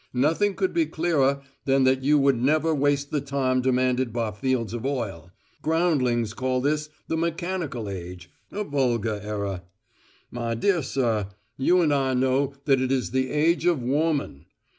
[0.15, 4.73] Nothing could be clearer than that you would never waste the time demanded by fields
[4.73, 5.31] of oil.
[5.61, 9.61] Groundlings call this `the mechanical age' a vulgar error.
[10.31, 14.47] My dear sir, you and I know that it is the age of Woman!